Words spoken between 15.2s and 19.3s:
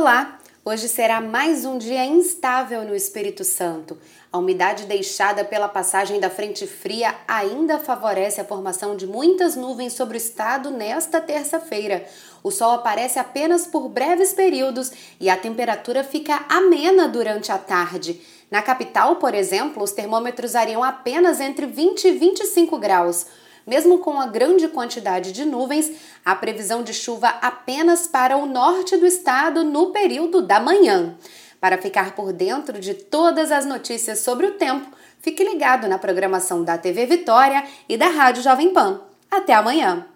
a temperatura fica amena durante a tarde. Na capital,